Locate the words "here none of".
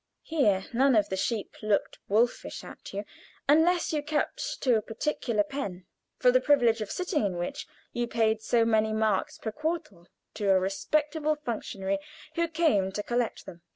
0.23-1.09